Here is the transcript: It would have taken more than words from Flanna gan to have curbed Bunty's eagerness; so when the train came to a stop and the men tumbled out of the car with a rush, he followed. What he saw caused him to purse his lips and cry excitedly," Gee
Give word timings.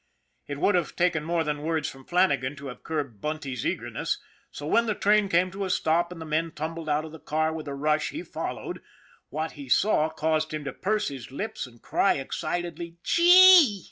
It 0.47 0.57
would 0.57 0.73
have 0.73 0.95
taken 0.95 1.23
more 1.23 1.43
than 1.43 1.61
words 1.61 1.87
from 1.87 2.05
Flanna 2.07 2.35
gan 2.41 2.55
to 2.55 2.69
have 2.69 2.81
curbed 2.81 3.21
Bunty's 3.21 3.67
eagerness; 3.67 4.17
so 4.49 4.65
when 4.65 4.87
the 4.87 4.95
train 4.95 5.29
came 5.29 5.51
to 5.51 5.63
a 5.63 5.69
stop 5.69 6.11
and 6.11 6.19
the 6.19 6.25
men 6.25 6.53
tumbled 6.53 6.89
out 6.89 7.05
of 7.05 7.11
the 7.11 7.19
car 7.19 7.53
with 7.53 7.67
a 7.67 7.75
rush, 7.75 8.09
he 8.09 8.23
followed. 8.23 8.81
What 9.29 9.51
he 9.51 9.69
saw 9.69 10.09
caused 10.09 10.55
him 10.55 10.63
to 10.63 10.73
purse 10.73 11.09
his 11.09 11.29
lips 11.29 11.67
and 11.67 11.83
cry 11.83 12.13
excitedly," 12.15 12.97
Gee 13.03 13.79